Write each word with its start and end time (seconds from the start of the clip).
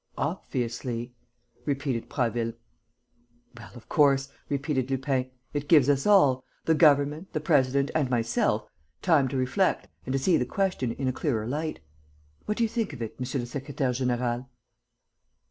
"Obviously," 0.17 1.13
repeated 1.63 2.09
Prasville. 2.09 2.53
"Well, 3.55 3.69
of 3.75 3.87
course," 3.87 4.29
repeated 4.49 4.89
Lupin, 4.89 5.29
"it 5.53 5.67
gives 5.67 5.89
us 5.89 6.07
all 6.07 6.43
the 6.65 6.73
government, 6.73 7.33
the 7.33 7.39
president 7.39 7.91
and 7.93 8.09
myself 8.09 8.67
time 9.03 9.27
to 9.27 9.37
reflect 9.37 9.89
and 10.07 10.13
to 10.13 10.17
see 10.17 10.37
the 10.37 10.45
question 10.47 10.93
in 10.93 11.07
a 11.07 11.13
clearer 11.13 11.45
light. 11.45 11.81
What 12.47 12.57
do 12.57 12.63
you 12.63 12.67
think 12.69 12.93
of 12.93 13.01
it, 13.03 13.19
monsieur 13.19 13.41
le 13.41 13.45
secrétaire; 13.45 13.93
général?" 13.93 14.47